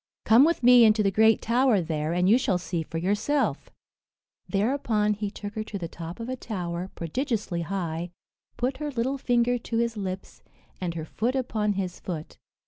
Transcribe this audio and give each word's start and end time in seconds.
"Come 0.25 0.45
with 0.45 0.63
me 0.63 0.83
into 0.83 1.03
the 1.03 1.11
great 1.11 1.43
tower 1.43 1.79
there, 1.79 2.11
and 2.11 2.27
you 2.27 2.39
shall 2.39 2.57
see 2.57 2.81
for 2.81 2.97
yourself." 2.97 3.69
Thereupon 4.49 5.13
he 5.13 5.29
took 5.29 5.53
her 5.53 5.63
to 5.65 5.77
the 5.77 5.87
top 5.87 6.19
of 6.19 6.27
a 6.27 6.35
tower, 6.35 6.89
prodigiously 6.95 7.61
high, 7.61 8.09
put 8.57 8.77
her 8.77 8.89
little 8.89 9.19
finger 9.19 9.59
to 9.59 9.77
his 9.77 9.95
lips, 9.95 10.41
and 10.81 10.95
her 10.95 11.05
foot 11.05 11.35
upon 11.35 11.73
his 11.73 11.99
foot. 11.99 12.39